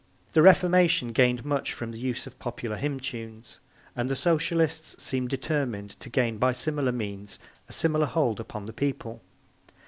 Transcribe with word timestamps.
The 0.33 0.41
Reformation 0.41 1.11
gained 1.11 1.45
much 1.45 1.73
from 1.73 1.91
the 1.91 1.99
use 1.99 2.25
of 2.25 2.39
popular 2.39 2.75
hymn 2.75 2.99
tunes, 2.99 3.59
and 3.95 4.09
the 4.09 4.15
Socialists 4.15 4.95
seem 4.97 5.27
determined 5.27 5.91
to 5.99 6.09
gain 6.09 6.39
by 6.39 6.53
similar 6.53 6.91
means 6.91 7.37
a 7.69 7.71
similar 7.71 8.07
hold 8.07 8.39
upon 8.39 8.65
the 8.65 8.73
people. 8.73 9.21